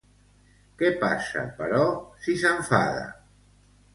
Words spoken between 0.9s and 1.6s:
passa,